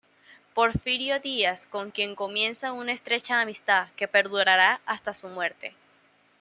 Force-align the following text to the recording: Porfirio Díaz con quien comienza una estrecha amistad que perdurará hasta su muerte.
Porfirio 0.55 1.19
Díaz 1.19 1.67
con 1.67 1.91
quien 1.91 2.15
comienza 2.15 2.73
una 2.73 2.91
estrecha 2.91 3.39
amistad 3.39 3.87
que 3.95 4.07
perdurará 4.07 4.81
hasta 4.87 5.13
su 5.13 5.27
muerte. 5.27 5.75